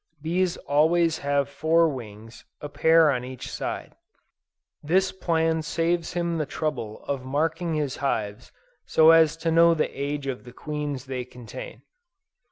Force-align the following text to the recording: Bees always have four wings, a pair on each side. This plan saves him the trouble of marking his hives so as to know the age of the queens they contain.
Bees 0.19 0.57
always 0.57 1.19
have 1.19 1.47
four 1.47 1.87
wings, 1.87 2.43
a 2.59 2.67
pair 2.67 3.11
on 3.11 3.23
each 3.23 3.51
side. 3.51 3.93
This 4.81 5.11
plan 5.11 5.61
saves 5.61 6.13
him 6.13 6.39
the 6.39 6.47
trouble 6.47 7.03
of 7.03 7.23
marking 7.23 7.75
his 7.75 7.97
hives 7.97 8.51
so 8.87 9.11
as 9.11 9.37
to 9.37 9.51
know 9.51 9.75
the 9.75 9.93
age 9.93 10.25
of 10.25 10.43
the 10.43 10.53
queens 10.53 11.05
they 11.05 11.23
contain. 11.23 11.83